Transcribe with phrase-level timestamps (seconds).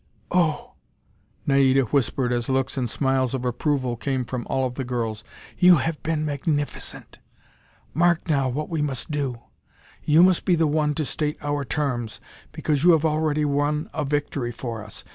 [0.31, 0.73] "Oh,"
[1.45, 5.23] Naida whispered as looks and smiles of approval came from all of the girls,
[5.59, 7.19] "you have been magnificent!
[7.93, 9.41] Mark now, what we must do.
[10.03, 12.19] You must be the one to state our terms,
[12.51, 15.03] because you have already won a victory for us.